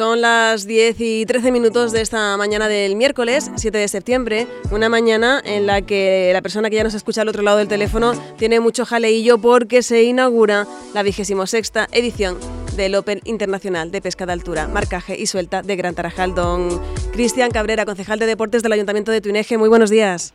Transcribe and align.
Son 0.00 0.22
las 0.22 0.66
10 0.66 0.96
y 0.98 1.26
13 1.26 1.52
minutos 1.52 1.92
de 1.92 2.00
esta 2.00 2.34
mañana 2.38 2.68
del 2.68 2.96
miércoles 2.96 3.52
7 3.54 3.76
de 3.76 3.86
septiembre, 3.86 4.46
una 4.72 4.88
mañana 4.88 5.42
en 5.44 5.66
la 5.66 5.82
que 5.82 6.30
la 6.32 6.40
persona 6.40 6.70
que 6.70 6.76
ya 6.76 6.84
nos 6.84 6.94
escucha 6.94 7.20
al 7.20 7.28
otro 7.28 7.42
lado 7.42 7.58
del 7.58 7.68
teléfono 7.68 8.12
tiene 8.38 8.60
mucho 8.60 8.86
jaleillo 8.86 9.36
porque 9.36 9.82
se 9.82 10.04
inaugura 10.04 10.66
la 10.94 11.02
26 11.02 11.72
edición 11.92 12.38
del 12.78 12.94
Open 12.94 13.20
Internacional 13.24 13.90
de 13.90 14.00
Pesca 14.00 14.24
de 14.24 14.32
Altura, 14.32 14.68
Marcaje 14.68 15.20
y 15.20 15.26
Suelta 15.26 15.60
de 15.60 15.76
Gran 15.76 15.94
Tarajal. 15.94 16.34
Don 16.34 16.80
Cristian 17.12 17.50
Cabrera, 17.50 17.84
concejal 17.84 18.18
de 18.18 18.24
Deportes 18.24 18.62
del 18.62 18.72
Ayuntamiento 18.72 19.12
de 19.12 19.20
Tuineje, 19.20 19.58
muy 19.58 19.68
buenos 19.68 19.90
días. 19.90 20.32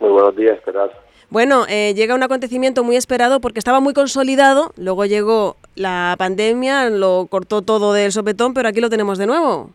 Muy 0.00 0.10
buenos 0.10 0.34
días, 0.34 0.56
esperad. 0.56 0.90
Bueno, 1.30 1.66
eh, 1.68 1.94
llega 1.94 2.16
un 2.16 2.22
acontecimiento 2.24 2.82
muy 2.82 2.96
esperado 2.96 3.40
porque 3.40 3.60
estaba 3.60 3.78
muy 3.78 3.94
consolidado, 3.94 4.72
luego 4.76 5.04
llegó 5.04 5.56
la 5.76 6.14
pandemia, 6.18 6.90
lo 6.90 7.26
cortó 7.30 7.62
todo 7.62 7.92
del 7.92 8.12
sopetón, 8.12 8.54
pero 8.54 8.68
aquí 8.68 8.80
lo 8.80 8.90
tenemos 8.90 9.18
de 9.18 9.26
nuevo. 9.26 9.70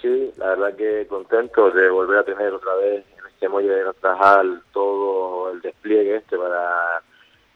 Sí, 0.00 0.32
la 0.38 0.50
verdad 0.50 0.76
que 0.76 1.06
contento 1.08 1.70
de 1.70 1.90
volver 1.90 2.18
a 2.18 2.24
tener 2.24 2.52
otra 2.54 2.74
vez 2.76 3.04
en 3.18 3.26
este 3.26 3.48
muelle 3.48 3.70
de 3.70 3.92
Tarajal 4.00 4.62
todo 4.72 5.50
el 5.50 5.60
despliegue 5.60 6.16
este 6.16 6.38
para 6.38 7.02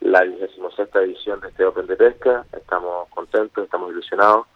la 0.01 0.21
26 0.21 0.89
edición 0.95 1.41
de 1.41 1.49
este 1.49 1.65
Open 1.65 1.87
de 1.87 1.97
Pesca. 1.97 2.45
Estamos 2.53 3.09
contentos, 3.09 3.65
estamos 3.65 3.91
ilusionados. 3.91 4.47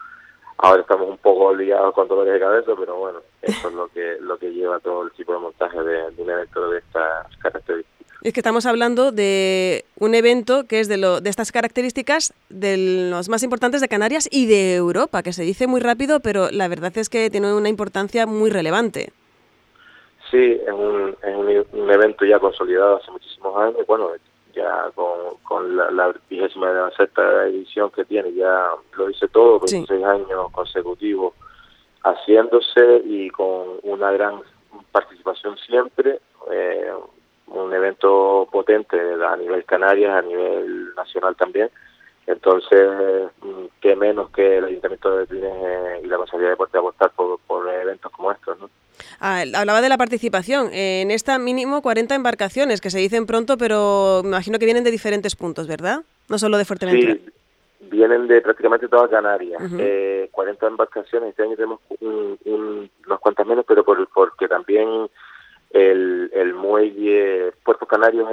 Ahora 0.58 0.82
estamos 0.82 1.08
un 1.08 1.18
poco 1.18 1.54
liados 1.54 1.94
con 1.94 2.08
dolores 2.08 2.34
de 2.34 2.40
cabeza, 2.40 2.72
pero 2.78 2.96
bueno, 2.96 3.20
eso 3.40 3.68
es 3.68 3.74
lo 3.74 3.88
que 3.88 4.18
lo 4.20 4.38
que 4.38 4.52
lleva 4.52 4.80
todo 4.80 5.04
el 5.04 5.12
tipo 5.12 5.32
de 5.32 5.38
montaje 5.38 5.82
de, 5.82 6.10
de 6.10 6.22
un 6.22 6.30
evento 6.30 6.68
de 6.68 6.78
estas 6.78 7.36
características. 7.38 8.07
Es 8.22 8.32
que 8.32 8.40
estamos 8.40 8.66
hablando 8.66 9.12
de 9.12 9.84
un 10.00 10.14
evento 10.14 10.64
que 10.66 10.80
es 10.80 10.88
de, 10.88 10.96
lo, 10.96 11.20
de 11.20 11.30
estas 11.30 11.52
características 11.52 12.34
de 12.48 13.08
los 13.10 13.28
más 13.28 13.44
importantes 13.44 13.80
de 13.80 13.88
Canarias 13.88 14.28
y 14.30 14.46
de 14.46 14.74
Europa, 14.74 15.22
que 15.22 15.32
se 15.32 15.44
dice 15.44 15.68
muy 15.68 15.80
rápido, 15.80 16.18
pero 16.18 16.50
la 16.50 16.66
verdad 16.66 16.96
es 16.98 17.08
que 17.08 17.30
tiene 17.30 17.52
una 17.52 17.68
importancia 17.68 18.26
muy 18.26 18.50
relevante. 18.50 19.12
Sí, 20.30 20.60
es 20.66 20.72
un, 20.72 21.16
es 21.22 21.66
un, 21.72 21.90
evento 21.90 22.24
ya 22.24 22.40
consolidado 22.40 22.96
hace 22.96 23.10
muchísimos 23.10 23.56
años, 23.56 23.86
bueno, 23.86 24.10
ya 24.52 24.90
con, 24.96 25.36
con 25.44 25.76
la 25.76 26.12
vigésima 26.28 26.90
sexta 26.96 27.46
edición 27.46 27.90
que 27.90 28.04
tiene, 28.04 28.34
ya 28.34 28.66
lo 28.96 29.06
dice 29.06 29.28
todo, 29.28 29.60
26 29.60 30.04
años 30.04 30.50
consecutivos 30.50 31.34
haciéndose 32.02 33.02
y 33.04 33.30
con 33.30 33.78
una 33.84 34.10
gran 34.10 34.42
participación 34.92 35.56
siempre. 35.58 36.20
Eh, 36.50 36.87
un 36.87 36.87
potente 38.68 38.96
a 38.98 39.36
nivel 39.36 39.64
Canarias, 39.64 40.14
a 40.14 40.22
nivel 40.22 40.94
nacional 40.94 41.34
también. 41.36 41.70
Entonces, 42.26 43.30
mm, 43.40 43.64
qué 43.80 43.96
menos 43.96 44.30
que 44.30 44.58
el 44.58 44.66
Ayuntamiento 44.66 45.16
de 45.16 45.26
Pines 45.26 46.04
y 46.04 46.06
la 46.06 46.18
Consejería 46.18 46.48
de 46.48 46.50
Deporte 46.50 46.76
apostar 46.76 47.10
por, 47.12 47.38
por 47.46 47.66
eventos 47.68 48.12
como 48.12 48.30
estos, 48.30 48.58
¿no? 48.60 48.68
Ah, 49.20 49.44
hablaba 49.54 49.80
de 49.80 49.88
la 49.88 49.96
participación. 49.96 50.68
En 50.72 51.10
esta 51.10 51.38
mínimo 51.38 51.80
40 51.80 52.14
embarcaciones, 52.14 52.80
que 52.80 52.90
se 52.90 52.98
dicen 52.98 53.24
pronto, 53.26 53.56
pero 53.56 54.20
me 54.22 54.30
imagino 54.30 54.58
que 54.58 54.66
vienen 54.66 54.84
de 54.84 54.90
diferentes 54.90 55.34
puntos, 55.36 55.66
¿verdad? 55.66 56.02
No 56.28 56.38
solo 56.38 56.58
de 56.58 56.64
Fuerteventura. 56.66 57.14
Sí, 57.14 57.32
vienen 57.90 58.28
de 58.28 58.42
prácticamente 58.42 58.88
toda 58.88 59.08
Canarias. 59.08 59.62
40 59.62 59.80
eh, 59.80 60.28
embarcaciones, 60.68 61.30
este 61.30 61.44
año 61.44 61.56
tenemos 61.56 61.80
unos 62.00 63.20
cuantas 63.20 63.46
menos, 63.46 63.64
pero 63.66 63.84
por, 63.84 64.06
porque 64.08 64.48
también 64.48 65.08
el, 65.70 66.30
el 66.34 66.54
Canarios 67.98 68.28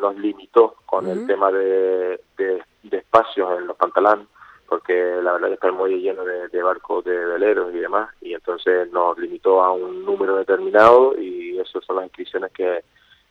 nos 0.00 0.16
limitó 0.16 0.76
con 0.86 1.08
el 1.08 1.26
tema 1.26 1.50
de, 1.50 2.20
de, 2.36 2.62
espacios 2.92 3.58
en 3.58 3.66
los 3.66 3.76
pantalanes, 3.76 4.26
porque 4.68 4.94
la 5.22 5.32
verdad 5.32 5.48
es 5.48 5.48
que 5.48 5.54
está 5.54 5.66
el 5.66 5.72
muelle 5.72 6.00
lleno 6.00 6.22
de, 6.24 6.62
barcos 6.62 7.04
de 7.04 7.16
veleros 7.16 7.74
y 7.74 7.78
demás, 7.78 8.10
y 8.20 8.34
entonces 8.34 8.90
nos 8.92 9.18
limitó 9.18 9.62
a 9.62 9.72
un 9.72 10.04
número 10.04 10.36
determinado 10.36 11.18
y 11.18 11.58
esas 11.58 11.84
son 11.84 11.96
las 11.96 12.04
inscripciones 12.04 12.52
que, 12.52 12.84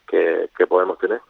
que, 0.05 0.67
podemos 0.67 0.99
tener. 0.99 1.21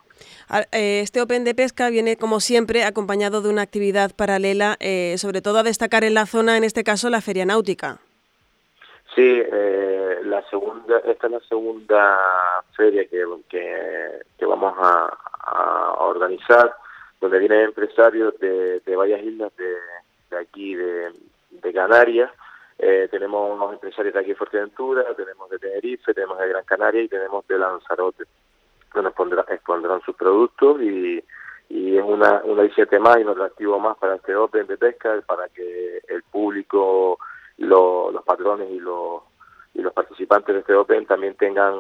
Eh, 0.71 1.01
este 1.01 1.21
Open 1.21 1.43
de 1.43 1.53
Pesca 1.53 1.89
viene, 1.89 2.17
como 2.17 2.39
siempre, 2.39 2.83
acompañado 2.83 3.41
de 3.41 3.49
una 3.49 3.61
actividad 3.61 4.15
paralela, 4.15 4.77
eh, 4.79 5.15
sobre 5.19 5.41
todo 5.41 5.59
a 5.59 5.63
destacar 5.63 6.03
en 6.03 6.15
la 6.15 6.25
zona, 6.25 6.57
en 6.57 6.63
este 6.63 6.83
caso, 6.83 7.09
la 7.11 7.21
Feria 7.21 7.45
Náutica. 7.45 7.99
Sí, 9.15 9.41
eh, 9.43 10.19
la 10.23 10.47
segunda, 10.49 10.99
esta 10.99 11.27
es 11.27 11.33
la 11.33 11.39
segunda 11.41 12.19
feria 12.75 13.07
que, 13.07 13.25
que, 13.49 14.45
vamos 14.45 14.75
a, 14.77 15.15
organizar, 15.99 16.75
donde 17.19 17.39
vienen 17.39 17.61
empresarios 17.61 18.37
de, 18.39 18.79
de 18.79 18.95
varias 18.95 19.21
islas 19.23 19.51
de, 19.57 20.37
aquí, 20.37 20.75
de, 20.75 21.11
Canarias. 21.73 22.31
Eh, 22.77 23.07
tenemos 23.11 23.53
unos 23.53 23.73
empresarios 23.73 24.13
de 24.13 24.19
aquí 24.19 24.29
de 24.29 24.35
Fuerteventura, 24.35 25.03
tenemos 25.15 25.49
de 25.49 25.59
Tenerife, 25.59 26.13
tenemos 26.13 26.37
de 26.39 26.49
Gran 26.49 26.63
Canaria 26.65 27.01
y 27.01 27.07
tenemos 27.07 27.47
de 27.47 27.57
Lanzarote, 27.57 28.23
donde 28.93 29.09
expondrán, 29.49 30.01
sus 30.01 30.15
productos 30.15 30.81
y, 30.81 31.23
y 31.69 31.97
es 31.97 32.03
una, 32.03 32.41
una 32.43 32.63
más 32.99 33.17
y 33.17 33.21
un 33.21 33.29
atractivo 33.29 33.79
más 33.79 33.97
para 33.97 34.15
este 34.15 34.35
Open 34.35 34.67
de 34.67 34.77
pesca, 34.77 35.21
para 35.27 35.47
que 35.49 36.01
el 36.07 36.23
público 36.23 37.19
los 37.65 38.23
patrones 38.23 38.69
y 38.71 38.79
los, 38.79 39.23
y 39.73 39.81
los 39.81 39.93
participantes 39.93 40.53
de 40.53 40.61
este 40.61 40.75
Open 40.75 41.05
también 41.05 41.35
tengan 41.35 41.73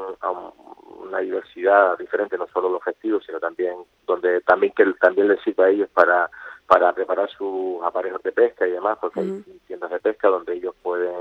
una 1.01 1.19
diversidad 1.19 1.97
diferente, 1.97 2.37
no 2.37 2.47
solo 2.47 2.69
los 2.69 2.83
festivos, 2.83 3.23
sino 3.25 3.39
también 3.39 3.75
donde 4.05 4.41
también 4.41 4.73
que 4.75 4.85
también 4.99 5.27
les 5.27 5.41
sirva 5.41 5.65
a 5.65 5.69
ellos 5.69 5.89
para 5.93 6.29
para 6.69 6.93
preparar 6.93 7.27
sus 7.31 7.83
aparejos 7.83 8.21
de 8.21 8.31
pesca 8.31 8.67
y 8.67 8.71
demás, 8.71 8.97
porque 9.01 9.21
hay 9.21 9.43
tiendas 9.65 9.89
de 9.89 9.99
pesca 9.99 10.27
donde 10.27 10.53
ellos 10.53 10.75
pueden 10.83 11.15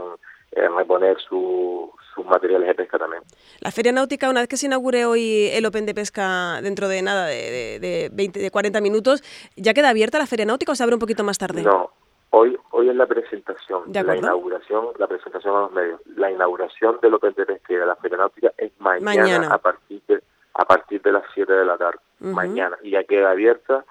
eh, 0.52 0.68
reponer 0.68 1.16
sus 1.26 1.88
materiales 2.26 2.68
de 2.68 2.74
pesca 2.74 2.98
también. 2.98 3.22
La 3.60 3.70
Feria 3.70 3.92
Náutica, 3.92 4.28
una 4.28 4.40
vez 4.40 4.48
que 4.48 4.58
se 4.58 4.66
inaugure 4.66 5.06
hoy 5.06 5.48
el 5.52 5.64
Open 5.64 5.86
de 5.86 5.94
Pesca 5.94 6.60
dentro 6.60 6.88
de 6.88 7.00
nada, 7.00 7.26
de, 7.26 7.78
de, 7.80 8.10
20, 8.12 8.40
de 8.40 8.50
40 8.50 8.80
minutos, 8.82 9.22
¿ya 9.56 9.72
queda 9.72 9.88
abierta 9.88 10.18
la 10.18 10.26
Feria 10.26 10.44
Náutica 10.44 10.72
o 10.72 10.74
se 10.74 10.82
abre 10.82 10.96
un 10.96 11.00
poquito 11.00 11.24
más 11.24 11.38
tarde? 11.38 11.62
No, 11.62 11.90
Hoy, 12.30 12.58
hoy 12.70 12.88
es 12.90 12.96
la 12.96 13.06
presentación, 13.06 13.84
la 13.92 14.16
inauguración, 14.16 14.88
la 14.98 15.06
presentación 15.06 15.56
a 15.56 15.60
los 15.60 15.72
medios. 15.72 16.00
La 16.16 16.30
inauguración 16.30 16.98
del 17.00 17.14
Open 17.14 17.34
de 17.34 17.46
Pesquera, 17.46 17.86
la 17.86 17.96
Feria 17.96 18.18
Náutica, 18.18 18.52
es 18.56 18.72
mañana, 18.78 19.48
a 19.52 19.58
partir 19.58 20.02
de 20.08 20.22
a 20.54 20.64
partir 20.64 21.00
de 21.02 21.12
las 21.12 21.22
7 21.34 21.52
de 21.52 21.64
la 21.64 21.78
tarde, 21.78 22.00
mañana. 22.18 22.76
Y 22.82 22.90
ya 22.90 23.04
queda 23.04 23.30
abierta 23.30 23.84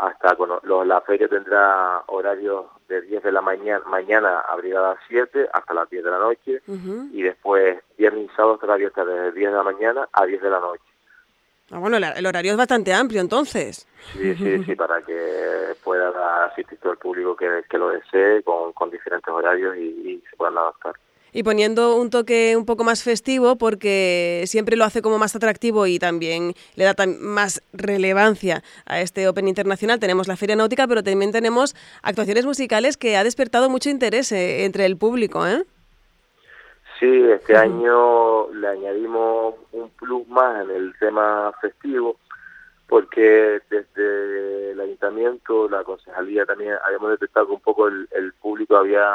hasta 0.00 0.36
la 0.84 1.00
feria 1.02 1.28
tendrá 1.28 2.02
horarios 2.06 2.66
de 2.88 3.02
10 3.02 3.22
de 3.22 3.32
la 3.32 3.42
mañana, 3.42 3.84
mañana 3.86 4.40
abrirá 4.40 4.80
a 4.80 4.94
las 4.94 4.98
7 5.08 5.48
hasta 5.52 5.74
las 5.74 5.90
10 5.90 6.04
de 6.04 6.10
la 6.10 6.18
noche 6.18 6.62
y 7.12 7.22
después 7.22 7.78
viernes 7.98 8.30
y 8.30 8.34
sábado 8.34 8.54
estará 8.54 8.74
abierta 8.74 9.04
desde 9.04 9.32
10 9.32 9.50
de 9.50 9.56
la 9.56 9.62
mañana 9.62 10.08
a 10.12 10.24
10 10.24 10.40
de 10.40 10.50
la 10.50 10.60
noche. 10.60 10.89
Ah, 11.72 11.78
bueno, 11.78 11.98
el 11.98 12.26
horario 12.26 12.50
es 12.50 12.58
bastante 12.58 12.92
amplio 12.92 13.20
entonces. 13.20 13.86
Sí, 14.12 14.34
sí, 14.34 14.64
sí, 14.66 14.74
para 14.74 15.02
que 15.02 15.74
pueda 15.84 16.44
asistir 16.46 16.78
todo 16.78 16.92
el 16.92 16.98
público 16.98 17.36
que, 17.36 17.62
que 17.68 17.78
lo 17.78 17.90
desee 17.90 18.42
con, 18.42 18.72
con 18.72 18.90
diferentes 18.90 19.32
horarios 19.32 19.76
y, 19.76 20.20
se 20.28 20.36
puedan 20.36 20.58
adaptar. 20.58 20.94
Y 21.32 21.44
poniendo 21.44 21.94
un 21.94 22.10
toque 22.10 22.56
un 22.56 22.66
poco 22.66 22.82
más 22.82 23.04
festivo, 23.04 23.56
porque 23.56 24.42
siempre 24.46 24.76
lo 24.76 24.84
hace 24.84 25.00
como 25.00 25.16
más 25.16 25.36
atractivo 25.36 25.86
y 25.86 26.00
también 26.00 26.54
le 26.74 26.84
da 26.84 26.94
más 27.20 27.62
relevancia 27.72 28.64
a 28.84 29.00
este 29.00 29.28
Open 29.28 29.46
Internacional. 29.46 30.00
Tenemos 30.00 30.26
la 30.26 30.36
Feria 30.36 30.56
Náutica, 30.56 30.88
pero 30.88 31.04
también 31.04 31.30
tenemos 31.30 31.76
actuaciones 32.02 32.46
musicales 32.46 32.96
que 32.96 33.16
ha 33.16 33.22
despertado 33.22 33.70
mucho 33.70 33.90
interés 33.90 34.32
eh, 34.32 34.64
entre 34.64 34.86
el 34.86 34.96
público, 34.96 35.46
¿eh? 35.46 35.64
Sí, 37.00 37.30
este 37.30 37.56
año 37.56 38.52
le 38.52 38.68
añadimos 38.68 39.54
un 39.72 39.88
plus 39.88 40.28
más 40.28 40.64
en 40.64 40.70
el 40.70 40.94
tema 40.98 41.50
festivo, 41.58 42.16
porque 42.86 43.62
desde 43.70 44.72
el 44.72 44.80
ayuntamiento, 44.80 45.66
la 45.70 45.82
concejalía 45.82 46.44
también 46.44 46.74
habíamos 46.84 47.12
detectado 47.12 47.46
que 47.46 47.52
un 47.54 47.60
poco 47.60 47.88
el, 47.88 48.34
público 48.42 48.76
había 48.76 49.10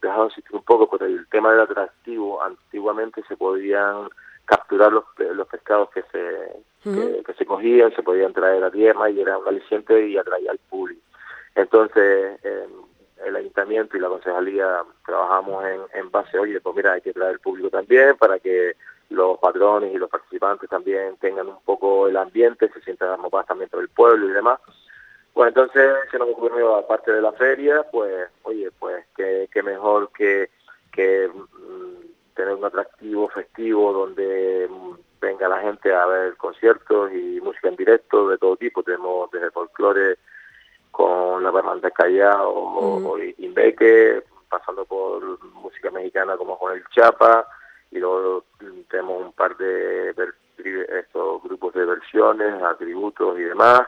dejado 0.00 0.24
de 0.24 0.32
asistir 0.32 0.56
un 0.56 0.64
poco 0.64 0.90
por 0.90 1.04
el 1.04 1.24
tema 1.28 1.52
del 1.52 1.60
atractivo. 1.60 2.42
Antiguamente 2.42 3.22
se 3.28 3.36
podían 3.36 4.08
capturar 4.44 4.92
los, 4.92 5.04
los 5.18 5.46
pescados 5.46 5.90
que 5.90 6.02
se, 6.10 7.22
que, 7.24 7.34
se 7.38 7.46
cogían, 7.46 7.94
se 7.94 8.02
podían 8.02 8.32
traer 8.32 8.64
a 8.64 8.70
tierra 8.72 9.08
y 9.10 9.20
era 9.20 9.38
un 9.38 9.46
aliciente 9.46 10.08
y 10.08 10.18
atraía 10.18 10.50
al 10.50 10.58
público. 10.58 11.00
Entonces, 11.54 12.40
eh, 12.42 12.66
el 13.24 13.36
ayuntamiento 13.36 13.96
y 13.96 14.00
la 14.00 14.08
concejalía 14.08 14.82
trabajamos 15.04 15.64
en, 15.64 15.80
en 15.94 16.10
base, 16.10 16.38
oye, 16.38 16.60
pues 16.60 16.76
mira, 16.76 16.92
hay 16.92 17.00
que 17.00 17.12
traer 17.12 17.32
el 17.32 17.40
público 17.40 17.70
también 17.70 18.16
para 18.16 18.38
que 18.38 18.76
los 19.12 19.38
patrones 19.38 19.94
y 19.94 19.98
los 19.98 20.10
participantes 20.10 20.68
también 20.68 21.16
tengan 21.18 21.48
un 21.48 21.62
poco 21.64 22.08
el 22.08 22.16
ambiente, 22.16 22.70
se 22.72 22.80
sientan 22.80 23.20
más 23.20 23.46
también 23.46 23.70
por 23.70 23.82
el 23.82 23.88
pueblo 23.88 24.28
y 24.28 24.32
demás. 24.32 24.58
Bueno, 25.34 25.48
entonces 25.48 25.94
se 26.10 26.18
nos 26.18 26.28
ocurrió, 26.28 26.76
aparte 26.76 27.12
de 27.12 27.22
la 27.22 27.32
feria, 27.32 27.84
pues, 27.90 28.28
oye, 28.42 28.70
pues 28.78 29.04
qué, 29.16 29.62
mejor 29.62 30.10
que, 30.12 30.50
que 30.92 31.28
mm, 31.28 32.34
tener 32.34 32.54
un 32.54 32.64
atractivo 32.64 33.28
festivo 33.28 33.92
donde 33.92 34.68
mm, 34.68 34.92
venga 35.20 35.48
la 35.48 35.60
gente 35.60 35.94
a 35.94 36.04
ver 36.06 36.36
conciertos 36.36 37.12
y 37.12 37.40
música 37.40 37.68
en 37.68 37.76
directo 37.76 38.28
de 38.28 38.36
todo 38.36 38.56
tipo. 38.56 38.82
Tenemos 38.82 39.30
desde 39.30 39.50
folclore 39.50 40.18
Bernal 41.52 41.80
de 41.80 41.90
Callao 41.90 42.50
o, 42.50 43.18
Inbeque, 43.38 44.22
pasando 44.48 44.84
por 44.84 45.42
música 45.54 45.90
mexicana 45.90 46.36
como 46.36 46.58
con 46.58 46.72
el 46.72 46.84
Chapa, 46.88 47.46
y 47.90 47.98
luego 47.98 48.44
tenemos 48.88 49.22
un 49.22 49.32
par 49.32 49.56
de 49.56 50.14
estos 50.98 51.42
grupos 51.42 51.74
de 51.74 51.84
versiones, 51.84 52.62
atributos 52.62 53.38
y 53.38 53.42
demás, 53.42 53.82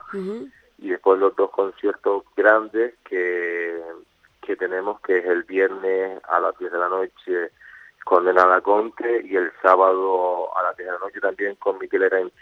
y 0.79 0.91
después 0.91 1.19
los 1.19 1.35
dos 1.37 1.51
conciertos 1.51 2.25
grandes 2.37 2.95
que, 3.05 3.81
que 4.43 4.57
tenemos, 4.57 5.01
que 5.01 5.19
es 5.19 5.25
el 5.25 5.45
viernes 5.45 6.21
a 6.29 6.41
las 6.41 6.57
10 6.59 6.73
de 6.73 6.79
la 6.79 6.89
noche 6.89 7.51
con 8.05 8.27
Nada 8.27 8.61
Conte 8.61 9.23
y 9.25 9.35
el 9.35 9.51
sábado 9.63 10.57
a 10.57 10.63
las 10.63 10.77
10 10.77 10.87
de 10.87 10.93
la 10.93 10.99
noche 10.99 11.21
también 11.21 11.55
con 11.57 11.79
Miquel 11.79 12.03
Erench. 12.03 12.33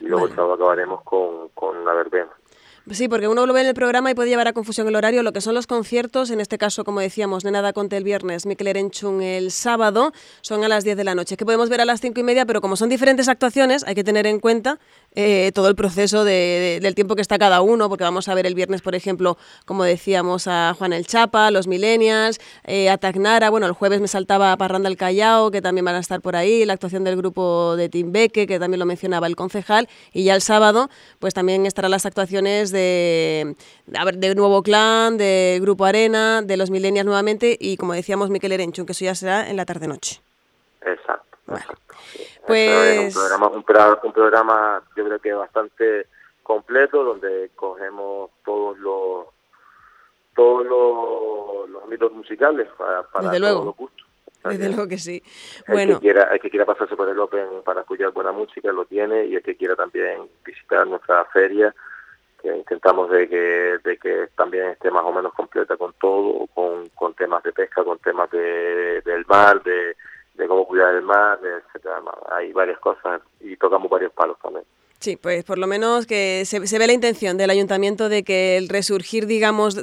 Y 0.00 0.06
luego 0.06 0.26
el 0.26 0.34
sábado 0.34 0.54
acabaremos 0.54 1.02
con, 1.02 1.48
con 1.50 1.84
la 1.84 1.94
verbena. 1.94 2.30
Sí, 2.90 3.08
porque 3.08 3.28
uno 3.28 3.46
lo 3.46 3.54
ve 3.54 3.62
en 3.62 3.68
el 3.68 3.74
programa 3.74 4.10
y 4.10 4.14
puede 4.14 4.28
llevar 4.28 4.46
a 4.46 4.52
confusión 4.52 4.86
el 4.86 4.94
horario. 4.94 5.22
Lo 5.22 5.32
que 5.32 5.40
son 5.40 5.54
los 5.54 5.66
conciertos, 5.66 6.28
en 6.28 6.38
este 6.38 6.58
caso, 6.58 6.84
como 6.84 7.00
decíamos, 7.00 7.42
Nenada 7.42 7.72
Conte 7.72 7.96
el 7.96 8.04
viernes, 8.04 8.44
Mikel 8.44 8.66
Erenchun 8.66 9.22
el 9.22 9.52
sábado, 9.52 10.12
son 10.42 10.64
a 10.64 10.68
las 10.68 10.84
10 10.84 10.98
de 10.98 11.04
la 11.04 11.14
noche, 11.14 11.38
que 11.38 11.46
podemos 11.46 11.70
ver 11.70 11.80
a 11.80 11.86
las 11.86 12.02
5 12.02 12.20
y 12.20 12.22
media, 12.22 12.44
pero 12.44 12.60
como 12.60 12.76
son 12.76 12.90
diferentes 12.90 13.28
actuaciones, 13.28 13.84
hay 13.84 13.94
que 13.94 14.04
tener 14.04 14.26
en 14.26 14.38
cuenta 14.38 14.78
eh, 15.14 15.50
todo 15.54 15.68
el 15.68 15.76
proceso 15.76 16.24
del 16.24 16.94
tiempo 16.94 17.16
que 17.16 17.22
está 17.22 17.38
cada 17.38 17.62
uno, 17.62 17.88
porque 17.88 18.04
vamos 18.04 18.28
a 18.28 18.34
ver 18.34 18.44
el 18.44 18.54
viernes, 18.54 18.82
por 18.82 18.94
ejemplo, 18.94 19.38
como 19.64 19.84
decíamos, 19.84 20.46
a 20.46 20.74
Juan 20.76 20.92
el 20.92 21.06
Chapa, 21.06 21.50
los 21.50 21.66
Millennials, 21.66 22.38
eh, 22.64 22.90
a 22.90 22.98
Tagnara, 22.98 23.48
bueno, 23.48 23.66
el 23.66 23.72
jueves 23.72 24.02
me 24.02 24.08
saltaba 24.08 24.54
Parranda 24.58 24.90
el 24.90 24.98
Callao, 24.98 25.50
que 25.50 25.62
también 25.62 25.86
van 25.86 25.94
a 25.94 26.00
estar 26.00 26.20
por 26.20 26.36
ahí, 26.36 26.66
la 26.66 26.74
actuación 26.74 27.02
del 27.02 27.16
grupo 27.16 27.76
de 27.76 27.88
Timbeque, 27.88 28.46
que 28.46 28.58
también 28.58 28.78
lo 28.78 28.84
mencionaba 28.84 29.26
el 29.26 29.36
concejal, 29.36 29.88
y 30.12 30.24
ya 30.24 30.34
el 30.34 30.42
sábado, 30.42 30.90
pues 31.18 31.32
también 31.32 31.64
estarán 31.64 31.90
las 31.90 32.04
actuaciones 32.04 32.73
de, 32.74 33.56
de 33.86 34.34
Nuevo 34.34 34.62
Clan, 34.62 35.16
de 35.16 35.58
Grupo 35.62 35.86
Arena, 35.86 36.42
de 36.42 36.58
los 36.58 36.70
Millennials 36.70 37.06
nuevamente 37.06 37.56
y 37.58 37.78
como 37.78 37.94
decíamos 37.94 38.28
Miquel 38.28 38.52
Erenchun, 38.52 38.84
que 38.84 38.92
eso 38.92 39.06
ya 39.06 39.14
será 39.14 39.48
en 39.48 39.56
la 39.56 39.64
tarde-noche. 39.64 40.20
Exacto. 40.82 41.38
Pues... 42.46 43.16
Un 43.16 43.22
programa, 43.62 43.98
un, 44.02 44.12
programa, 44.12 44.82
yo 44.94 45.04
creo 45.04 45.18
que 45.18 45.32
bastante 45.32 46.06
completo 46.42 47.02
donde 47.02 47.50
cogemos 47.56 48.30
todos 48.44 48.78
los 48.78 49.26
todos 50.34 50.66
los, 50.66 51.70
los 51.70 51.84
ámbitos 51.84 52.12
musicales 52.12 52.68
para, 52.76 53.02
para 53.04 53.30
Desde 53.30 53.46
todos 53.46 53.64
los 53.64 53.76
gustos. 53.76 54.06
Desde 54.44 54.68
luego 54.68 54.88
que 54.88 54.98
sí. 54.98 55.22
Bueno. 55.66 55.92
El 55.92 55.98
que, 55.98 56.02
quiera, 56.02 56.22
el 56.24 56.40
que 56.40 56.50
quiera 56.50 56.66
pasarse 56.66 56.96
por 56.96 57.08
el 57.08 57.18
Open 57.18 57.62
para 57.64 57.80
escuchar 57.80 58.10
buena 58.10 58.32
música 58.32 58.70
lo 58.72 58.84
tiene 58.84 59.24
y 59.24 59.36
el 59.36 59.42
que 59.42 59.56
quiera 59.56 59.74
también 59.74 60.28
visitar 60.44 60.86
nuestra 60.86 61.24
feria 61.26 61.74
intentamos 62.44 63.10
de 63.10 63.28
que, 63.28 63.78
de 63.82 63.96
que 63.98 64.28
también 64.36 64.70
esté 64.70 64.90
más 64.90 65.04
o 65.04 65.12
menos 65.12 65.32
completa 65.34 65.76
con 65.76 65.92
todo, 65.94 66.46
con, 66.54 66.88
con 66.90 67.14
temas 67.14 67.42
de 67.42 67.52
pesca, 67.52 67.84
con 67.84 67.98
temas 67.98 68.30
de, 68.30 69.00
del 69.02 69.24
mar, 69.26 69.62
de, 69.62 69.96
de 70.34 70.48
cómo 70.48 70.66
cuidar 70.66 70.94
el 70.94 71.02
mar, 71.02 71.38
etcétera. 71.42 72.02
Hay 72.30 72.52
varias 72.52 72.78
cosas 72.80 73.22
y 73.40 73.56
tocamos 73.56 73.90
varios 73.90 74.12
palos 74.12 74.38
también. 74.40 74.64
Sí, 75.04 75.16
pues 75.16 75.44
por 75.44 75.58
lo 75.58 75.66
menos 75.66 76.06
que 76.06 76.44
se, 76.46 76.58
ve 76.60 76.86
la 76.86 76.94
intención 76.94 77.36
del 77.36 77.50
ayuntamiento 77.50 78.08
de 78.08 78.22
que 78.22 78.56
el 78.56 78.70
resurgir, 78.70 79.26
digamos, 79.26 79.76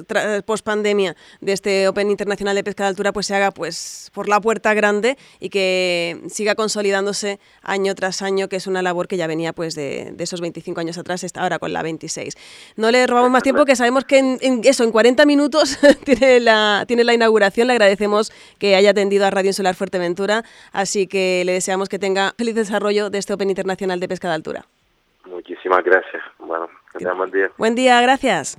post 0.48 0.66
pandemia 0.66 1.16
de 1.42 1.52
este 1.52 1.88
Open 1.88 2.10
Internacional 2.10 2.56
de 2.56 2.64
Pesca 2.64 2.86
de 2.86 2.90
Altura, 2.90 3.14
pues 3.14 3.28
se 3.28 3.36
haga 3.36 3.52
pues 3.52 4.10
por 4.16 4.28
la 4.28 4.42
puerta 4.42 4.74
grande 4.74 5.20
y 5.40 5.50
que 5.50 6.20
siga 6.28 6.56
consolidándose 6.56 7.40
año 7.62 7.94
tras 7.94 8.24
año, 8.24 8.50
que 8.50 8.56
es 8.56 8.66
una 8.66 8.82
labor 8.82 9.08
que 9.08 9.16
ya 9.16 9.28
venía 9.28 9.54
pues 9.54 9.76
de, 9.76 10.16
esos 10.18 10.42
25 10.42 10.80
años 10.80 10.98
atrás, 10.98 11.24
está 11.24 11.44
ahora 11.44 11.60
con 11.60 11.72
la 11.72 11.84
26. 11.84 12.36
No 12.76 12.90
le 12.90 13.06
robamos 13.06 13.30
más 13.30 13.44
tiempo, 13.44 13.64
que 13.64 13.76
sabemos 13.76 14.06
que 14.06 14.18
en, 14.18 14.62
eso, 14.64 14.84
en 14.84 14.92
40 14.92 15.28
minutos 15.28 15.78
tiene 16.04 16.40
la, 16.40 16.86
tiene 16.88 17.04
la 17.04 17.14
inauguración. 17.14 17.68
Le 17.68 17.74
agradecemos 17.74 18.32
que 18.58 18.76
haya 18.76 18.90
atendido 18.90 19.28
a 19.28 19.30
Radio 19.30 19.52
Insular 19.52 19.76
Fuerteventura, 19.76 20.44
así 20.72 21.06
que 21.06 21.44
le 21.46 21.52
deseamos 21.54 21.90
que 21.90 22.00
tenga 22.00 22.34
feliz 22.40 22.56
desarrollo 22.56 23.12
de 23.12 23.20
este 23.20 23.34
Open 23.34 23.52
Internacional 23.52 24.00
de 24.00 24.08
Pesca 24.08 24.28
de 24.28 24.34
Altura. 24.34 24.66
Muchísimas 25.26 25.84
gracias. 25.84 26.24
Bueno, 26.40 26.68
que 26.92 27.00
tengan 27.00 27.18
buen 27.18 27.32
día. 27.32 27.52
Buen 27.58 27.76
día, 27.76 28.02
gracias. 28.02 28.50